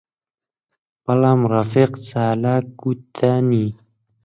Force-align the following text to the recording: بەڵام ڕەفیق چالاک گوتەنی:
بەڵام 1.03 1.39
ڕەفیق 1.51 1.91
چالاک 2.07 2.65
گوتەنی: 2.81 3.67